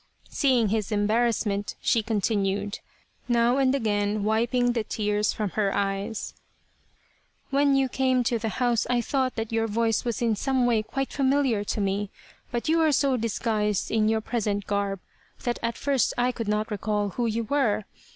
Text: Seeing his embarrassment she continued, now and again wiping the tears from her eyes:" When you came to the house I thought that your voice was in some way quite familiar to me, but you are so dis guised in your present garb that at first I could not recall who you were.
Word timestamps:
Seeing 0.31 0.69
his 0.69 0.91
embarrassment 0.91 1.75
she 1.79 2.01
continued, 2.01 2.79
now 3.27 3.57
and 3.57 3.75
again 3.75 4.23
wiping 4.23 4.71
the 4.71 4.83
tears 4.83 5.31
from 5.31 5.51
her 5.51 5.75
eyes:" 5.75 6.33
When 7.51 7.75
you 7.75 7.87
came 7.87 8.23
to 8.23 8.39
the 8.39 8.49
house 8.49 8.87
I 8.89 8.99
thought 8.99 9.35
that 9.35 9.51
your 9.51 9.67
voice 9.67 10.03
was 10.03 10.19
in 10.19 10.35
some 10.35 10.65
way 10.65 10.81
quite 10.81 11.13
familiar 11.13 11.63
to 11.65 11.79
me, 11.81 12.09
but 12.51 12.67
you 12.67 12.81
are 12.81 12.91
so 12.91 13.15
dis 13.15 13.37
guised 13.37 13.91
in 13.95 14.09
your 14.09 14.21
present 14.21 14.65
garb 14.65 15.01
that 15.43 15.59
at 15.61 15.77
first 15.77 16.15
I 16.17 16.31
could 16.31 16.47
not 16.47 16.71
recall 16.71 17.09
who 17.09 17.27
you 17.27 17.43
were. 17.43 17.85